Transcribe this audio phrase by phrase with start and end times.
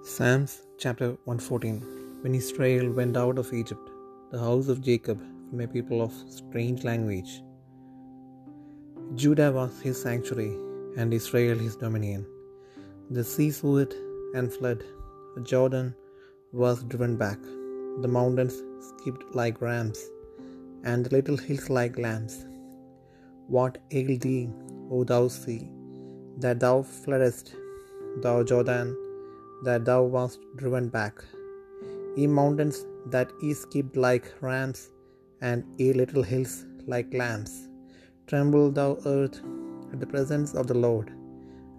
[0.00, 1.80] Psalms chapter 114
[2.22, 3.86] When Israel went out of Egypt,
[4.30, 5.18] the house of Jacob
[5.50, 7.42] from a people of strange language.
[9.16, 10.54] Judah was his sanctuary,
[10.96, 12.24] and Israel his dominion.
[13.10, 13.96] The sea saw it
[14.34, 14.84] and fled.
[15.42, 15.88] Jordan
[16.52, 17.40] was driven back.
[18.04, 18.56] The mountains
[18.90, 20.00] skipped like rams,
[20.84, 22.46] and the little hills like lambs.
[23.48, 24.48] What ailed thee,
[24.92, 25.60] O thou sea,
[26.44, 27.54] that thou fleddest,
[28.22, 28.96] thou Jordan,
[29.66, 31.24] that thou wast driven back?
[32.16, 34.90] Ye mountains, that ye skipped like rams,
[35.40, 37.68] and ye little hills like lambs,
[38.26, 39.40] tremble thou earth
[39.92, 41.12] at the presence of the Lord,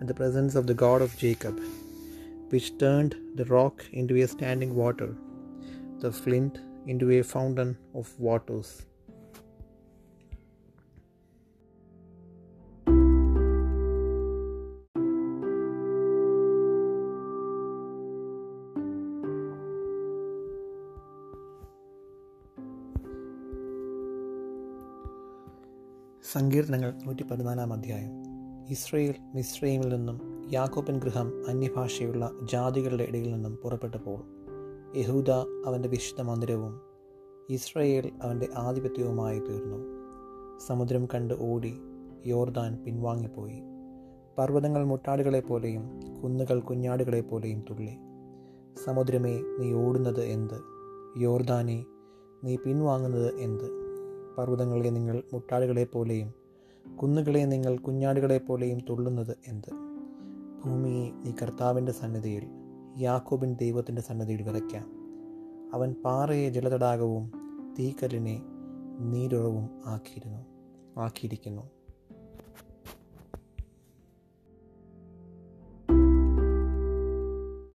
[0.01, 1.59] at the presence of the God of Jacob,
[2.51, 5.09] which turned the rock into a standing water,
[6.03, 6.59] the flint
[6.91, 8.69] into a fountain of waters.
[26.31, 28.11] സങ്കീർത്തനങ്ങൾ നൂറ്റി പതിനാലാം അധ്യായം.
[28.69, 34.23] Israel മിസ്രൈമിൽ നിന്നും യാക്കോപ്പൻ ഗൃഹം അന്യഭാഷയുള്ള ജാതികളുടെ ഇടയിൽ നിന്നും പുറപ്പെട്ടപ്പോൾ
[34.97, 35.31] യഹൂദ
[35.65, 36.81] അവന്റെ വിശുദ്ധ മന്ദിരവും
[37.49, 39.77] ഇസ്രയേൽ അവന്റെ ആധിപത്യവുമായി തീർന്നു.
[40.67, 41.79] സമുദ്രം കണ്ട് ഓടി
[42.25, 43.61] യോർദാൻ പിൻവാങ്ങിപ്പോയി.
[44.37, 47.97] പർവതങ്ങൾ മുട്ടാടുകളെപ്പോലെയും കുന്നുകൾ കുഞ്ഞാടുകളെപ്പോലെയും തുള്ളി.
[48.85, 50.61] സമുദ്രമേ നീ ഓടുന്നത് എന്ത്?
[51.17, 51.85] യോർദാനെ
[52.43, 53.88] നീ പിൻവാങ്ങുന്നത് എന്ത്?
[54.39, 56.33] പർവതങ്ങളെ നിങ്ങൾ മുട്ടാടുകളെപ്പോലെയും
[56.97, 59.71] കുന്നുകളെ നിങ്ങൾ കുഞ്ഞാടുകളെ പോലെയും തുള്ളുന്നത് എന്ത്?
[60.65, 62.47] ഭൂമിയെ നീ കർത്താവിന്റെ സന്നിധിയിൽ
[62.97, 64.85] യാക്കോബിൻ ദൈവത്തിന്റെ സന്നിധിയിൽ വിതയ്ക്കാം.
[65.73, 67.31] അവൻ പാറയെ ജലതടാകവും
[67.79, 68.41] തീക്കല്ലിനെ
[68.99, 70.45] നീരുറവും ആക്കിയിരുന്നു
[70.99, 71.78] ആക്കിയിരിക്കുന്നു.